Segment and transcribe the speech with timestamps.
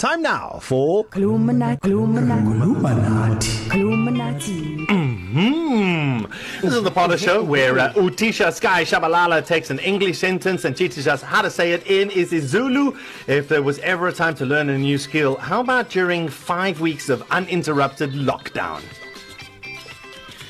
[0.00, 4.86] Time now for Illuminati, Illuminati, Illuminati.
[4.86, 6.24] Hmm.
[6.62, 10.16] This is the part of the show where uh, Utisha Sky Shabalala takes an English
[10.16, 12.98] sentence and teaches us how to say it in isiZulu.
[13.26, 16.80] If there was ever a time to learn a new skill, how about during five
[16.80, 18.82] weeks of uninterrupted lockdown?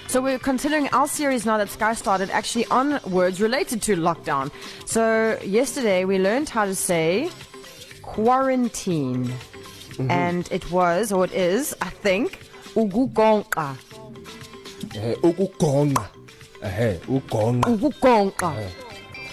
[0.06, 4.52] So we're continuing our series now that Sky started actually on words related to lockdown.
[4.86, 7.30] So yesterday we learned how to say
[8.02, 9.24] quarantine.
[9.26, 10.10] Mm-hmm.
[10.10, 12.40] And it was, or it is, I think,
[12.74, 13.76] ugugonqa.
[14.94, 16.06] Eh ukugonqa.
[16.62, 17.64] Eh ugonqa.
[17.64, 18.56] Ugugonqa.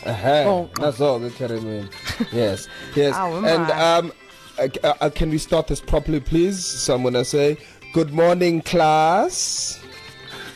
[0.05, 0.43] Eh.
[0.45, 0.75] Gonqa.
[0.75, 1.89] That's all the term.
[2.31, 2.67] Yes.
[2.95, 3.15] Yes.
[3.15, 4.11] Awu, And um
[4.59, 6.63] uh, uh, can we start this properly please?
[6.63, 7.57] So I'm going to say
[7.93, 9.79] good morning class.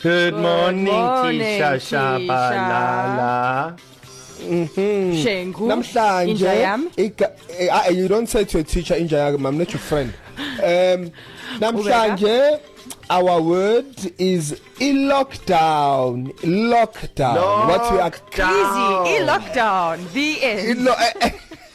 [0.02, 2.26] Good morning, morning, Tisha Tisha.
[2.26, 3.78] Shabalala.
[4.42, 5.66] Shengu.
[5.66, 10.12] Namhlanje eh, ah, you don't say to a teacher inja yami I'm not your friend.
[10.58, 11.10] Um
[11.60, 12.60] namhlanje
[13.10, 13.86] our word
[14.18, 16.32] is lockdown.
[16.40, 17.68] Lockdown.
[17.68, 19.22] What we are Easy.
[19.22, 20.12] E-lockdown.
[20.12, 20.84] The end.
[20.84, 21.30] Lo- eh, eh.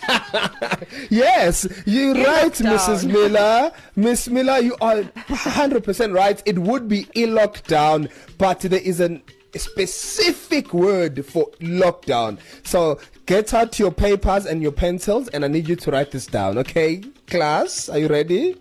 [1.10, 2.78] yes, you're right, lockdown.
[2.78, 3.12] Mrs.
[3.12, 3.72] Miller.
[3.96, 6.42] Miss Miller, you are 100% right.
[6.46, 9.22] It would be a lockdown, but there is an,
[9.58, 12.38] specific word for lockdown.
[12.64, 16.26] So get out your papers and your pencils, and I need you to write this
[16.26, 17.02] down, okay?
[17.28, 18.56] Class, are you ready?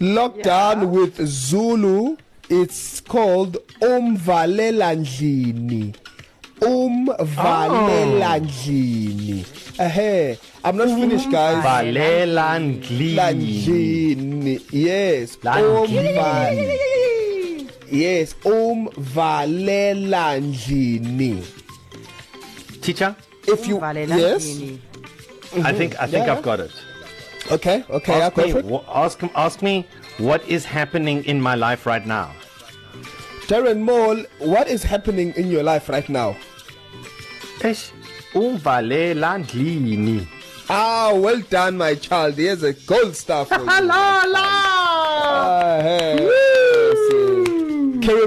[0.00, 0.84] Lockdown Yeah.
[0.84, 2.16] with Zulu,
[2.48, 5.94] it's called umvalelandlini.
[6.60, 9.44] Umvalelandlini.
[9.78, 11.62] Eh, I'm not finished, guys.
[11.64, 13.14] Valelandli.
[13.14, 14.60] Landlini.
[14.72, 15.36] Yes.
[15.36, 16.97] Landlini.
[17.90, 21.42] Yes, umvalelandlini.
[22.82, 24.46] Teacher, If you yes,
[25.64, 26.70] I think I think Yeah, I've got it.
[27.50, 29.86] okay, okay, Ask go me, wha- ask, ask me
[30.18, 32.30] what is happening in my life right now.
[33.48, 36.36] Darren Mole, what is happening in your life right now?
[37.60, 37.90] Eish,
[38.34, 40.26] Umvalelandlini.
[40.68, 42.34] Ah, well done, my child.
[42.34, 43.64] Here's a gold star for you.
[43.64, 45.77] La la.